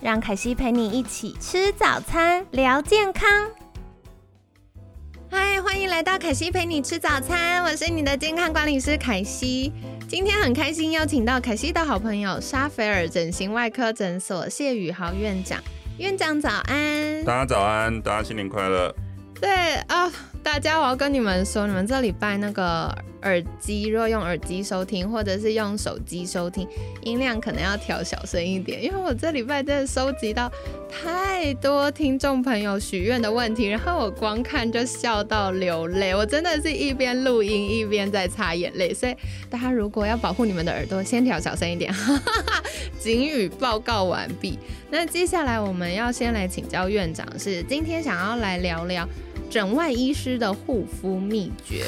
[0.00, 3.28] 让凯西陪你一起吃早餐，聊健康。
[5.28, 9.72] 嗨，欢迎来到凯西陪你吃早餐，我是你的健康管理师凯西。
[10.08, 15.60] 今天很开心邀请到凯西的好朋友沙菲尔整形外科诊所谢宇豪院长。
[15.98, 18.94] 院长早安，大家早安，大家新年快乐。
[19.40, 20.08] 对啊，
[20.48, 22.96] 大家我要跟你们说，你们这礼拜那个。
[23.22, 26.66] 耳机若用耳机收听，或者是用手机收听，
[27.02, 30.48] 音量可能要调小声一点，因为我这礼拜真的收集到
[30.88, 39.16] 太多听众朋友许愿的问题，然后我光看就笑到流泪，我真的是一边录音一边在擦眼泪，所以
[39.50, 41.92] 大家如果要保护你们的耳朵，先调小声一点。
[43.00, 44.56] 警语报告完毕，
[44.90, 49.06] 那接下来我们要先来请教院长，是今天想要来聊聊
[49.50, 51.84] 整外医师的护肤秘诀。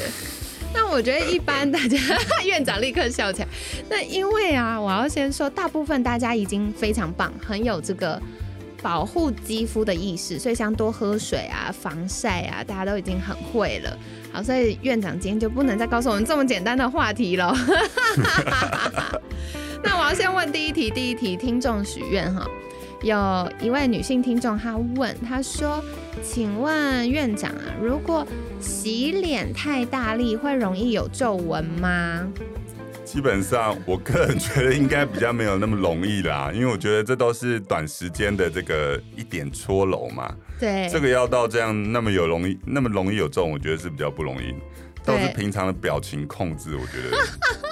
[0.73, 1.97] 那我觉得一般大家
[2.45, 3.47] 院长立刻笑起来。
[3.89, 8.21] 那因为啊，我要先说，大部分大家已经非常棒，很有这个
[8.81, 13.97] 保护肌肤的意识，所以像多喝水啊、防晒啊，大家都已经很会了。
[14.31, 17.53] 好，所以院长今天就不能再告诉我们这么简单的话题了。
[19.83, 22.47] 那我要先问第一题，第一题听众许愿哈。
[23.01, 25.83] 有一位女性听众，她问，她说
[26.21, 28.25] ：“请问院长啊，如果
[28.59, 32.27] 洗脸太大力，会容易有皱纹吗？”
[33.03, 40.33] 基本上，我个人觉得应该比较没有那么容易啦，因为我觉得这都是短时间的这个一点搓揉嘛。
[40.57, 44.55] 对，这个要到这样那么有容易那么容易有皱纹，我觉得是比较不容易。
[45.03, 47.17] 都是平常的表情控制，我觉得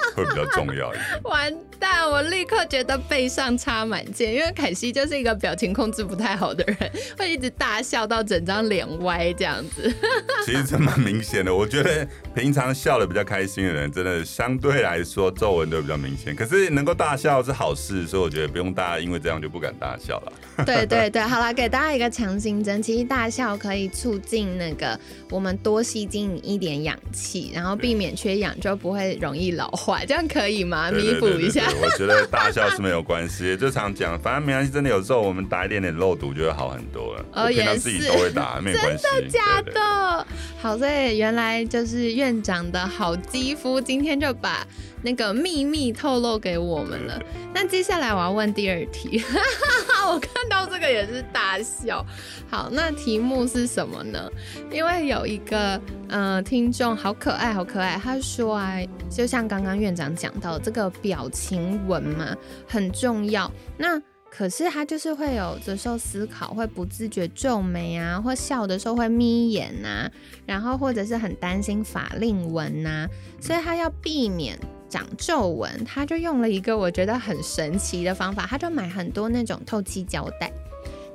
[0.16, 1.22] 会比较重要一点。
[1.24, 9.94] 完蛋，我立刻觉得背上插满箭，因为凯西就是一个表情控制不太好的人，会一直大笑到整张脸歪这样子。
[10.46, 16.36] 其实这蛮明显的，我觉得平常笑的比较开心的人，真的相对来说皱纹都比较明显。
[16.36, 20.34] 可是能够大笑是好事，所以我觉得不用大家因为这样就不敢大笑了。
[20.66, 25.00] 对对对，好了，给大家一个强心针，其实大笑可以促进那个
[25.30, 27.52] 我们多吸进一点氧气。
[27.54, 30.90] 然后避免缺氧，就不会容易老化，这样可以吗？
[30.90, 31.70] 弥补一下。
[31.80, 34.72] 我觉得 大笑是没有关系，就常讲，反正没关系。
[34.72, 37.26] 真的有时候我们打一点点肉毒就会好很多了。
[37.34, 37.80] 哦，也是。
[37.80, 39.04] 自己都会打， 没有关系。
[39.04, 40.26] 真的假的？
[40.60, 44.66] 好，所以原来就是院长的好肌肤，今天就把
[45.02, 47.22] 那个秘密透露给我们了。
[47.54, 49.22] 那接下来我要问第二题，
[50.08, 52.06] 我看到这个也是大笑。
[52.50, 54.30] 好，那题目是什么呢？
[54.72, 58.78] 因为有一个呃听众好可爱，好可爱，他说啊，
[59.10, 62.36] 就像刚刚院长讲到这个表情纹嘛，
[62.68, 63.52] 很重要。
[63.78, 70.08] 那可是他就是会有的时候思考，会不自觉皱眉啊，或笑的时候会眯眼呐，
[70.46, 73.08] 然后或者是很担心法令纹呐，
[73.42, 74.58] 所以他要避免
[74.90, 80.52] 长皱纹，他就用了一个我觉得很神奇的方法，他就买很多那种透气胶带。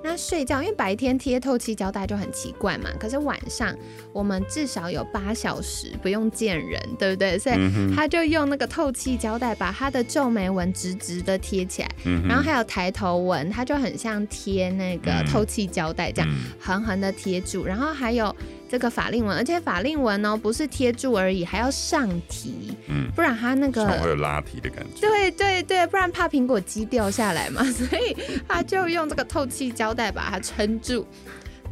[0.07, 2.91] 那睡觉，因为白天贴透气胶带就很奇怪嘛。
[3.01, 3.75] 可是晚上
[4.13, 7.39] 我们至少有八小时不用见人，对不对？
[7.39, 7.57] 所以
[7.97, 11.89] 他就用那个透气胶带把他的皱眉纹直直的贴起来，
[12.29, 16.31] 然后还有抬头纹，他就很像贴那个透气胶带这样
[16.61, 18.35] 横横的贴住，然后还有。
[18.75, 25.01] 这个法令纹，而且法令纹呢不是贴住而已，还要上提，嗯，不然它那个会有拉提的感觉。
[25.01, 28.17] 对对对，不然怕苹果肌掉下来嘛，所以
[28.49, 31.07] 他就用这个透气胶带把它撑住。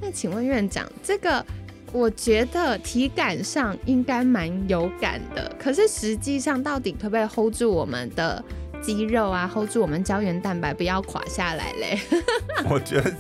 [0.01, 1.45] 那请问院长，这个
[1.91, 8.41] 我觉得体感上应该蛮有感的，可是实际上到底可不可以 hold 住我们的
[8.81, 11.99] 肌肉啊，hold 住我们胶原蛋白不要垮下来嘞？
[12.71, 13.13] 我觉得。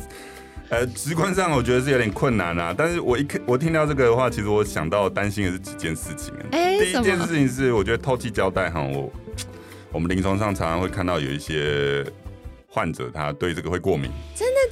[0.72, 2.74] 呃，直观上我觉得是有点困难啊。
[2.76, 6.32] 但是我一看我听到这个的话，其实我想到担心的是几件事情。
[6.50, 9.12] 哎，第一件事情是，我觉得透气胶带哈，我
[9.92, 12.04] 我们临床上常常会看到有一些。
[12.74, 14.10] 患者他对这个会过敏，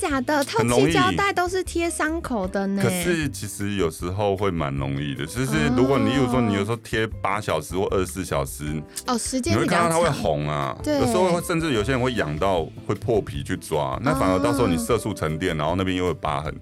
[0.00, 0.42] 假的？
[0.44, 2.82] 透气胶带都是贴伤口的呢。
[2.82, 10.76] 可是其实有时候会蛮容易的，就是如果你有时候你有时候贴八小时或二十四小时，哦，时间你会看到它会红啊。
[10.82, 16.54] 对，有时候甚至有些人会痒到会破皮去抓，那反而到时候你色素沉淀，然后那边又有疤痕，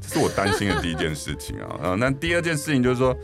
[0.00, 1.90] 这是我担心的第一件事情啊。
[1.90, 3.16] 啊， 那第二件事情就是说，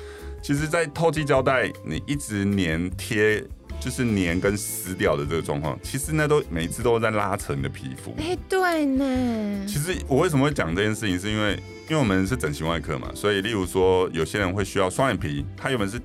[0.43, 3.45] 其实，在透气胶带你一直粘贴。
[3.81, 8.15] 就是黏跟撕掉的这个状况，其实那都每一次都在拉扯你的皮肤。
[8.19, 9.67] 哎，对呢。
[9.67, 11.53] 其实我为什么会讲这件事情，是因为
[11.89, 16.01] 因为我们是整形外科嘛，所以例如说有些人会需要双眼皮，他原本是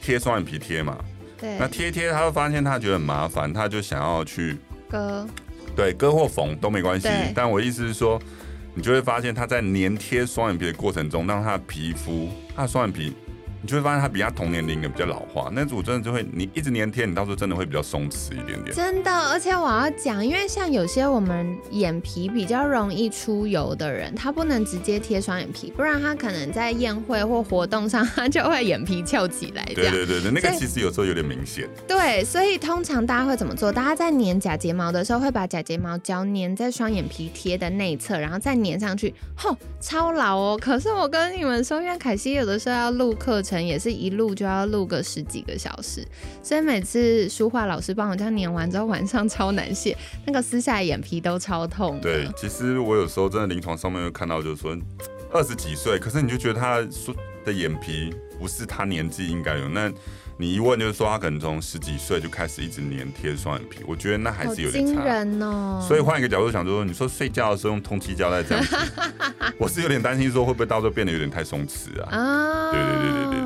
[0.00, 0.96] 贴双眼皮贴嘛，
[1.38, 4.56] 对，那贴贴他会发现他觉得很麻烦，他就想要去
[4.88, 5.28] 割，
[5.76, 7.08] 对，割或缝都没关系。
[7.34, 8.20] 但我意思是说，
[8.74, 13.12] 你就会发现他在粘贴双眼皮的过程中，让他的皮肤，他的双眼皮，
[13.62, 15.48] 你就会发现他比他同年龄的比较老化。
[15.52, 18.74] 那组真的就会，你一直粘贴，你到时候真的会比较松弛一点点。
[18.74, 29.64] 真的，而且我要讲，因为像有些我们眼皮比较容易出油的人，他不能直接贴双眼皮，不然他可能在宴会或活动上，他就会眼皮翘起来。
[29.66, 31.68] 对对对对，那个其实有时候有点明显。
[31.86, 33.72] 对，所以通常大家会怎么做？
[33.72, 40.58] 大家在粘假睫毛的时候，会把假睫毛胶粘在双眼皮贴的内侧，然后再粘上去，吼，超老哦。
[40.60, 46.06] 可是我跟你们说，因为凯西有的时候要录课程，也是一录就要录个十几个小时，
[46.42, 52.00] 所以每次书画老师帮我这样粘完之后，晚上超难卸，那个撕下来眼皮都超痛。
[52.00, 54.76] 对，其实我有时候真的临床上面会看到，就是说
[55.32, 57.12] 二十几岁，可是你就觉得他说
[57.44, 59.68] 的眼皮不是他年纪应该有。
[59.68, 59.90] 那
[60.38, 65.04] 你一问就是说他可能从十几岁就开始一直粘贴双眼皮，我觉得那还是有点差。
[65.04, 65.84] 人哦！
[65.86, 68.76] 所以换一个角度想说，你说睡觉的时候用通气胶带这样子，
[69.56, 72.16] 我是有点担心说会不会到时候变得有点太松弛啊？
[72.16, 73.41] 啊，对对对对对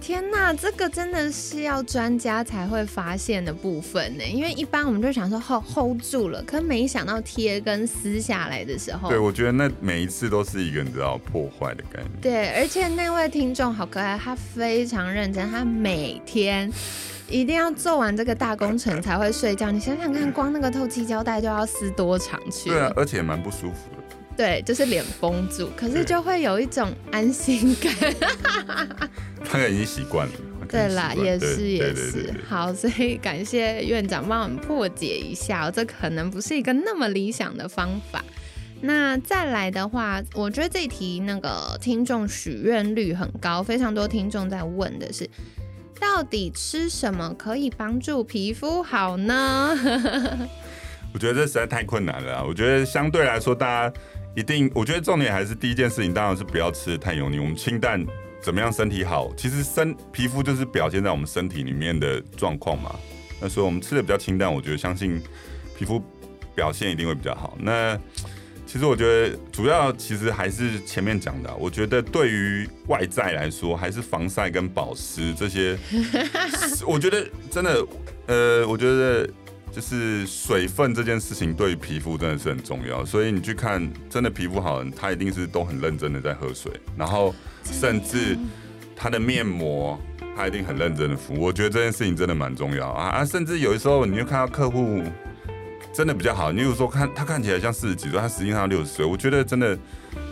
[0.00, 12.10] 天呐，这个真的是要专家才会发现的部分呢，因为一般我们就想说 hold hold 住了，可没想到贴跟撕下来的时候对，，我觉得那每一次都是一个你知道破坏的概念。
[12.22, 16.70] 对，而且那位听众好可爱，他非常认真，他每天。
[17.30, 19.70] 一定要做完这个大工程才会睡觉。
[19.70, 22.74] 你想想看，光那个透气胶带就要撕多长去了？
[22.74, 24.07] 对啊，而且蛮不舒服的。
[24.38, 27.92] 对，就是脸绷住，可是就会有一种安心感。
[29.44, 30.32] 他可能已经习惯了。
[30.70, 32.34] 对啦，也是也对对对是对。
[32.48, 38.24] 好，所以感谢院长帮我们破解一下，这可能不是一个那么理想的方法。
[38.80, 45.28] 那再来的话，我觉得这一题那个听众许愿率很高，非常多听众在问的是，
[45.98, 49.76] 到底吃什么可以帮助皮肤好呢？
[51.12, 52.44] 我觉得这实在太困难了啊。
[52.46, 54.00] 我觉得相对来说，大家
[54.38, 57.40] 一定，我觉得重点还是第一件事情，当然是不要吃的太油腻。
[57.40, 58.06] 我们清淡
[58.40, 59.32] 怎么样身体好？
[59.36, 62.94] 其实身皮肤就是表现在我们身体里面的状况嘛。
[63.40, 65.20] 那所以我们吃的比较清淡，我觉得相信
[65.76, 66.00] 皮肤
[66.54, 67.58] 表现一定会比较好。
[67.60, 67.98] 那
[68.64, 75.76] 其实我觉得主要其实还是前面讲的啊、我觉得对于外在来说，还是防晒跟保湿这些，
[76.86, 77.84] 我觉得真的，
[78.26, 79.28] 呃，我觉得
[79.78, 83.04] 就是水分这件事情对于皮肤真的是很重要。
[83.04, 87.32] 所以你去看真的皮肤好人，他一定是都很认真的在喝水，然后
[87.62, 88.36] 甚至
[88.96, 89.96] 他的面膜。
[90.36, 93.24] 他一定很认真的敷，我觉得这件事情真的蛮重要啊啊！
[93.24, 95.02] 甚至有的时候，你就看到客户
[95.92, 99.76] 真的比较好，你比如说看他看起来像四十几岁，他实际上六十岁，我觉得真的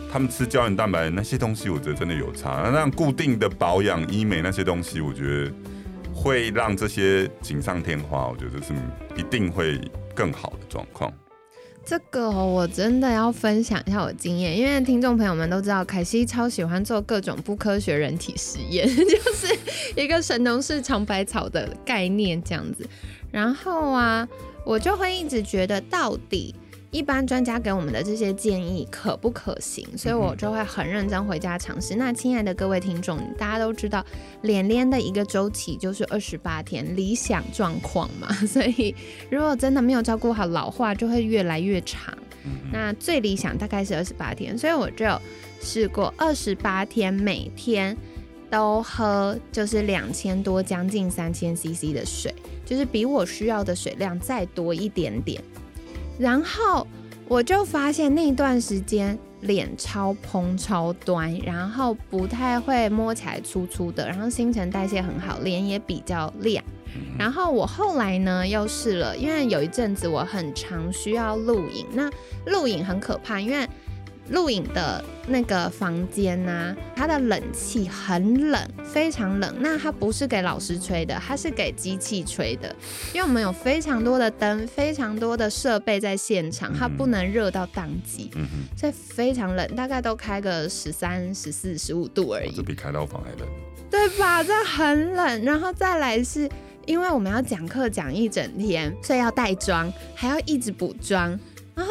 [0.09, 2.69] 他们吃胶原蛋白那些东西，我觉得真的有差。
[2.71, 5.51] 那固定的保养、医美那些东西，我觉得
[6.27, 8.73] 会让这些锦上添花，我觉得是
[9.15, 9.79] 一定会
[10.13, 11.11] 更好的状况。
[11.85, 19.57] 这个我真的要分享一下我经验，因为听众朋友们都知道，凯西超喜欢做各种不科学人体实验， 就是
[19.95, 22.85] 一个神农氏尝百草的概念这样子。
[23.31, 24.27] 然后啊，
[24.65, 26.53] 我就会一直觉得到底。
[26.97, 29.87] 一般专家给我们的这些建议可不可行？
[29.95, 31.93] 所以我就会很认真回家尝试。
[31.93, 34.03] 那亲爱的各位听众，大家都知道，
[34.41, 38.33] 脸脸的一个周期就是二十八天，理想状况嘛。
[38.47, 38.95] 所以
[39.29, 42.17] 如果真的没有照顾好老化，就会越来越长。
[42.73, 45.05] 那最理想大概是二十八天，所以我就
[45.61, 47.95] 试过二十八天，每天
[48.49, 52.33] 都喝就是两千多，将近三千 CC 的水，
[52.65, 55.39] 就是比我需要的水量再多一点点。
[56.17, 56.87] 然后
[57.27, 66.63] 我就发现那段时间脸超蓬超端，然后不太会摸起来粗粗的，然后新陈代谢很好，脸也比较亮。
[67.19, 72.09] 然后我后来呢又试了，因为有一阵子我很常需要录影，那
[72.45, 73.67] 录影很可怕，因为
[74.29, 79.55] 录影的那个房间呢、它的冷气很冷，非常冷。
[79.59, 82.75] 那它不是给老师吹的，它是给机器吹的，
[83.13, 92.51] 因为我们有非常多的灯，非常多的设备在现场，它不能热到宕机，嗯哼，所以非常冷，大概都开个十三、十四、十五度而已。
[92.55, 93.47] 这比开刀房还冷。
[93.89, 94.43] 对吧？
[94.43, 96.49] 这很冷，然后再来是
[96.85, 101.39] 因为我们要讲课讲一整天，所以要带妆，还要一直补妆。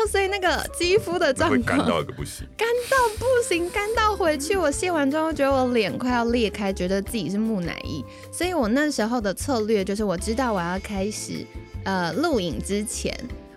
[0.06, 2.46] 所以那个肌肤的状况干况到个不行。
[2.56, 8.04] 干到不行，干到回去，我卸完妆觉得我脸快要裂开，觉得自己是木乃伊。
[8.32, 11.46] 所以我那时候的策略就是，我知道我要开始
[11.84, 13.12] 呃录影之前，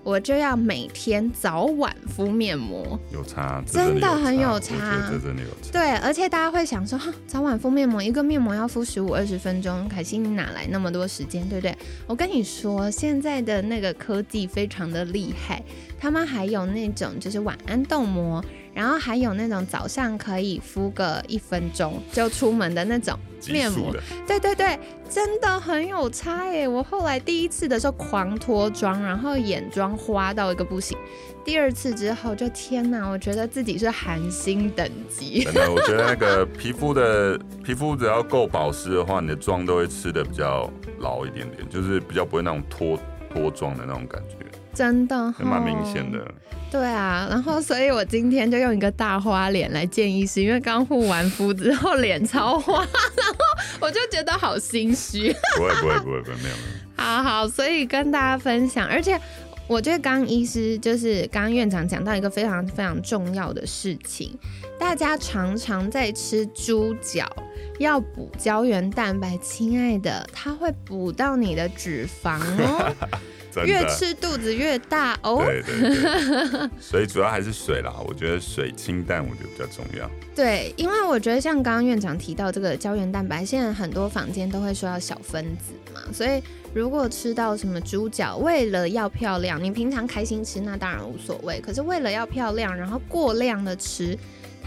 [0.10, 3.00] 我就要每天早晚敷面膜。
[3.13, 5.72] 有差，真的很有有差这真的有差。
[5.72, 11.78] 对，而且大家会想说，哈早晚敷面膜，一个面膜要敷十五二十分钟，凯西你哪来那么多时间，对不对？
[12.08, 15.62] 我跟你说，现在的那个科技非常的厉害，
[16.00, 24.79] 他们还有那种就是晚安冻膜，然后还有那种早上可以敷个一分钟就出门的那种激面膜素的，对对对，
[25.10, 26.67] 真的很有差耶！
[26.67, 30.98] 我后来第一次的时候狂脱妆，然后眼妆花到一个不行。
[31.46, 35.43] 第二次之后就天哪，我觉得自己是韩星等级。
[35.46, 40.69] 真的，我觉得那个皮肤的 皮肤只要够保湿的话，你的妆都会吃的比较
[41.00, 43.00] 牢一点点，就是比较不会那种脱
[43.34, 44.36] 脱妆的那种感觉，
[44.79, 46.25] 真的还蛮明吼显的。
[46.71, 53.36] 对啊，然后所以我今天就用一个大花脸来见医师，因为刚护完肤之后脸超花，然后
[53.81, 55.36] 我就觉得好心虚。
[55.57, 56.95] 不会不会不会不会，没有没有。
[56.95, 59.19] 好好，所以跟大家分享，而且
[59.67, 64.33] 我觉得刚刚医师就是刚刚院长讲到一个非常非常重要的事情，
[64.79, 67.27] 大家常常在吃猪脚
[67.79, 73.19] 要补胶原蛋白，亲爱的，它会补到你的脂肪哦，真
[73.65, 75.44] 越，吃肚子越大哦。
[75.46, 77.94] 对对对， 所以主要还是水啦。
[78.08, 80.10] 我觉得水清淡，我觉得比较重要。
[80.36, 86.41] 对，因为我觉得像刚刚院长提到这个胶原蛋白，现在很多房间都会说要小分子嘛，所以
[86.74, 94.18] 如果吃到什么猪脚，为了要漂亮，你平常开心吃那当然无所谓，可是为了要漂亮，然后过量的吃。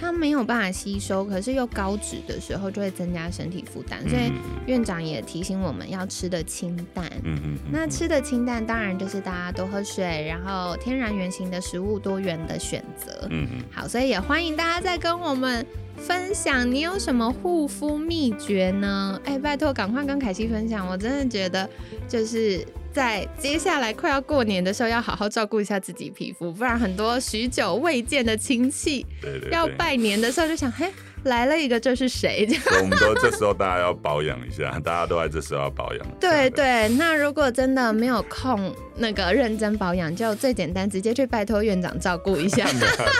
[0.02, 4.34] 它没有办法吸收，可是又高脂的时候就会增加身体负担，所以嗯
[4.66, 7.06] 院长也提醒我们要吃的清淡。
[7.22, 13.28] 嗯嗯嗯，那吃的清淡，当然就是大家多喝水，然后天然原型的食物多元的选择。
[13.30, 15.64] 嗯嗯，好，所以也欢迎大家再跟我们
[16.06, 19.20] 分享你有什么护肤秘诀呢？
[19.24, 21.68] 哎，拜托赶快跟凯西分享，我真的觉得
[22.08, 29.06] 就是在接下来快要过年的时候，要好好照顾一下自己皮肤，不然很多许久未见的亲戚。
[29.52, 30.90] 要拜年的时候就想，嘿，
[31.24, 32.48] 来了一个，这是谁？
[32.80, 36.06] 我们都这时候大家要保养一下，大家都在这时候要保养。
[36.18, 42.66] 对对，那如果真的没有空那个认真保养，就最简单，直接去拜托院长照顾一下。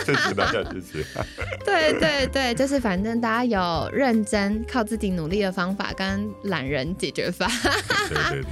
[0.05, 1.05] 谢谢大家， 谢谢。
[1.65, 7.47] 对对对，就是反正大家有认真靠自己努力的方法跟懒人解决法。
[8.09, 8.43] 对对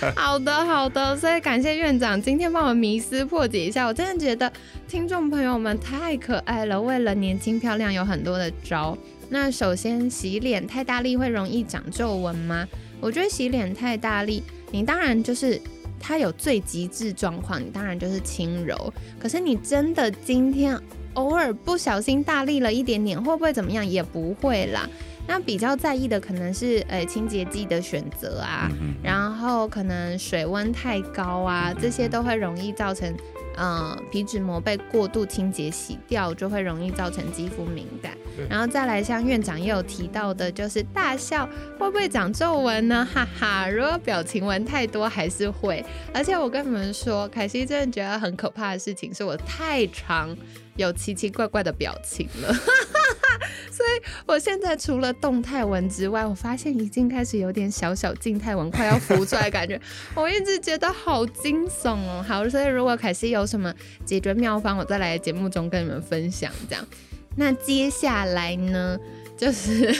[0.00, 4.52] 对， 好的好的，所以感谢院长今天帮我们迷思破解一下，我真的觉得
[4.86, 8.97] 听众朋友们太可爱了，为了年轻漂亮有很多的招。
[9.28, 12.66] 那首先洗脸太大力会容易长皱纹吗？
[13.00, 15.60] 我觉得洗脸太大力，你当然就是
[16.00, 18.92] 它有最极致状况，你当然就是轻柔。
[19.18, 20.78] 可是你真的今天
[21.14, 23.86] 偶尔不小心大力了一点点，会不会怎么样？
[23.86, 24.88] 也不会啦。
[25.28, 28.68] 那比较在意的可能是呃清洁剂的选择啊，
[29.02, 33.14] 然后可能水温太高啊，这些都会容易造成，
[33.54, 38.16] 呃，皮脂膜被过度清洁洗掉，就会容易造成肌肤敏感。
[38.48, 41.46] 然后再来，像院长也有提到的，就是大笑
[41.78, 43.06] 会不会长皱纹呢？
[43.12, 45.84] 哈哈，如果表情纹太多还是会。
[46.14, 50.34] 而且我跟你们说，凯西真的觉得很可怕的事情是我太常
[50.76, 52.54] 有奇奇怪怪的表情了。
[53.78, 59.80] 所以我现在除了动态文之外，我发现已经开始有点小小静态文快要浮出来的感觉，
[60.16, 62.24] 我一直觉得好惊悚哦。
[62.26, 63.72] 好，所以如果凯西有什么
[64.04, 66.50] 解决妙方，我再来节目中跟你们分享。
[66.68, 66.84] 这样，
[67.36, 68.98] 那接下来呢？
[69.38, 69.94] 就是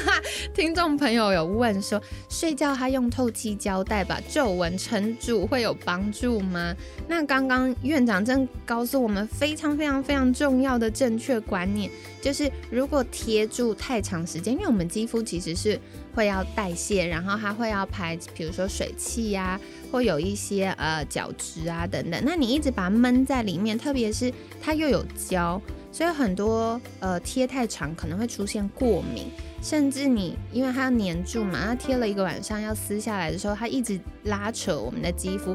[0.54, 6.76] 听众朋友有问说，睡觉他用透气胶带把皱纹撑住会有帮助吗？
[7.08, 15.80] 那刚刚院长正告诉我们非常非常非常重要的正确观念，就是如果贴住太长时间，因为我们肌肤其实是
[16.14, 19.58] 会要代谢，然后它会要排，比如说水汽呀、
[19.90, 22.22] 或有一些呃角质啊等等。
[22.26, 24.30] 那你一直把它闷在里面，特别是
[24.60, 25.58] 它又有胶，
[25.92, 29.30] 所以很多呃贴太长可能会出现过敏，
[29.62, 35.54] 甚至你因为它要粘住嘛，它贴了一个晚上要撕下来的时候，它一直拉扯我们的肌肤，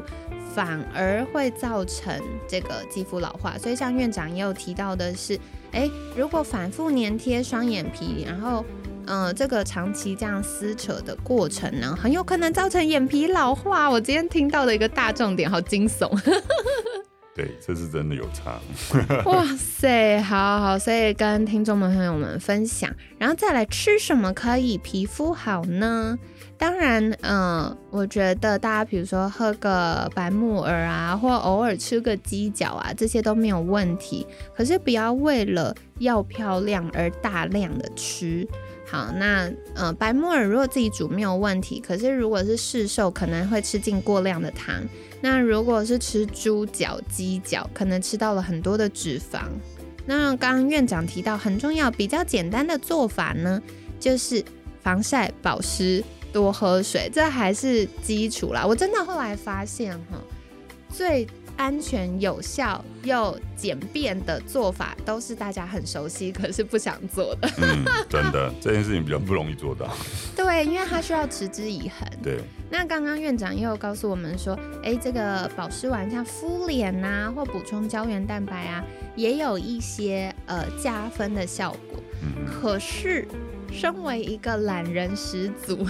[0.54, 3.58] 反而会造成这个肌肤老化。
[3.58, 5.38] 所以像院长也有提到的是，
[5.72, 8.64] 诶，如果反复粘贴双眼皮，然后
[9.06, 13.90] 呃，这个长期这样撕扯的过程呢，很有可能造成眼皮老化。
[13.90, 16.08] 我今天听到的一个大重点，好惊悚。
[17.38, 18.58] 对，这是真的有差。
[19.30, 26.18] 哇塞，好好，所以跟听众们朋友们分享，然后再来吃什么可以皮肤好呢？
[26.56, 34.26] 当然，嗯，我觉得大家比如说喝个白木耳啊，或偶尔吃个鸡脚啊，这些都没有问题。
[34.56, 38.44] 可是不要为了要漂亮而大量的吃。
[38.90, 44.82] 好，那呃，白木耳如果自己煮没有问题，可是如果是市售，可能会吃进过量的糖。
[45.20, 49.42] 那如果是吃猪脚、鸡脚，可能吃到了很多的脂肪。
[50.06, 53.62] 那刚刚院长提到很重要、比较简单的做法呢，
[54.00, 54.44] 就是
[54.82, 56.02] 防晒、保湿。
[56.30, 58.62] 多喝水，这还是基础啦。
[58.64, 60.22] 我真的后来发现，哈，
[60.90, 61.26] 最
[61.58, 67.50] 安全、有效又简便的做法，都是大家很熟悉，可是不想做的。
[67.58, 69.92] 嗯，真的，这件事情比较不容易做到。
[70.36, 72.08] 对，因为它需要持之以恒。
[72.22, 72.38] 对。
[72.70, 78.84] 那刚刚院长又告诉我们说，哎，这个保湿丸像敷脸呐，或补充胶原蛋白啊，
[79.16, 82.00] 也有一些呃加分的效果。
[82.22, 82.46] 嗯。
[82.46, 83.26] 可是。
[83.70, 85.86] 身为一个懒人始祖，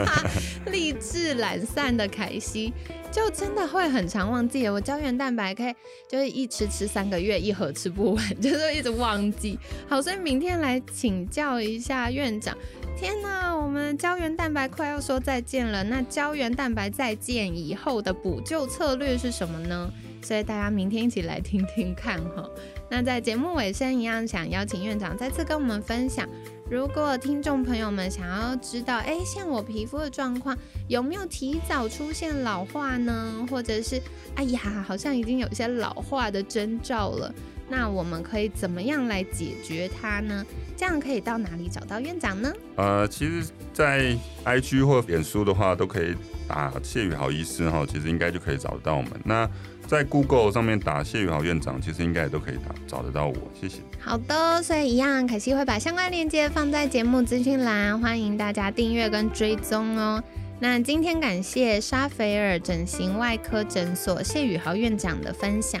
[0.70, 2.72] 励志懒散的凯西，
[3.12, 4.66] 就真的会很常忘记。
[4.68, 5.74] 我胶原蛋白可以
[6.08, 9.58] 就是一吃吃三个月，一盒吃不完，就是一直忘记。
[9.88, 12.56] 好，所以明天来请教一下院长。
[12.96, 19.90] 天哪，我们胶原蛋白快要说再见了，那胶原蛋白再见以后的补救策略是什么呢？
[20.22, 22.46] 所以大家明天一起来听听看哈。
[22.90, 26.28] 那在节目尾声一样，想邀请院长再次跟我们分享。
[26.70, 33.44] 如果听众朋友们想要知道，哎，像我皮肤的状况有没有提早出现老化呢？
[33.50, 34.00] 或者是，
[34.36, 37.34] 哎呀，好像已经有些老化的征兆了，
[37.70, 40.44] 那我们可以怎么样来解决它呢？
[40.76, 42.52] 这样可以到哪里找到院长呢？
[42.76, 46.14] 呃，其实，在 IG 或脸书的话，都可以
[46.48, 49.12] 打谢宇豪医师哈，其实应该就可以找得到我们。
[49.24, 49.48] 那
[49.86, 53.36] 在 Google 上面打谢宇豪院长，其实应该也都可以打找得到我。
[53.60, 53.78] 谢谢。
[54.00, 60.22] 好的，所以一样，凯西会把相关链接放在节目资讯栏，欢迎大家订阅跟追踪哦。
[60.58, 65.80] 那今天感谢沙菲尔整形外科诊所谢宇豪院长的分享，